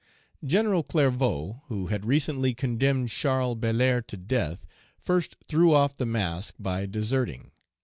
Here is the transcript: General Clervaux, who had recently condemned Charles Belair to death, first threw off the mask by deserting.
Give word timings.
General 0.43 0.81
Clervaux, 0.81 1.61
who 1.67 1.85
had 1.85 2.07
recently 2.07 2.55
condemned 2.55 3.09
Charles 3.09 3.59
Belair 3.59 4.01
to 4.01 4.17
death, 4.17 4.65
first 4.97 5.35
threw 5.47 5.75
off 5.75 5.95
the 5.95 6.07
mask 6.07 6.55
by 6.57 6.87
deserting. 6.87 7.51